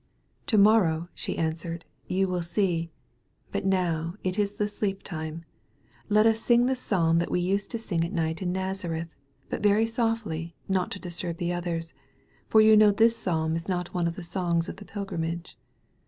"To 0.47 0.57
morrow," 0.57 1.09
she 1.13 1.37
answered, 1.37 1.85
"you 2.07 2.27
will 2.27 2.41
see. 2.41 2.89
But 3.51 3.65
now 3.67 4.15
it 4.23 4.39
is 4.39 4.55
the 4.55 4.67
sleep 4.67 5.03
time. 5.03 5.45
Let 6.09 6.25
us 6.25 6.39
sing 6.39 6.65
the 6.65 6.73
psalm 6.75 7.19
that 7.19 7.29
we 7.29 7.39
used 7.39 7.69
to 7.69 7.77
sing 7.77 8.03
at 8.03 8.11
night 8.11 8.41
in 8.41 8.51
Nazareth— 8.51 9.13
but 9.51 9.61
very 9.61 9.85
softly, 9.85 10.55
not 10.67 10.89
to 10.93 10.99
disturb 10.99 11.37
the 11.37 11.53
others— 11.53 11.93
^for 12.49 12.65
you 12.65 12.75
know 12.75 12.89
this 12.89 13.15
psalm 13.15 13.55
is 13.55 13.69
not 13.69 13.93
one 13.93 14.07
of 14.07 14.15
the 14.15 14.23
songs 14.23 14.67
of 14.67 14.77
the 14.77 14.85
pilgrimage." 14.85 15.55